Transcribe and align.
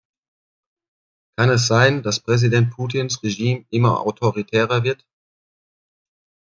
Kann 1.37 1.51
es 1.51 1.67
sein, 1.67 2.01
dass 2.01 2.21
Präsident 2.21 2.71
Putins 2.71 3.21
Regime 3.21 3.65
immer 3.69 3.99
autoritärer 3.99 4.83
wird? 4.83 5.05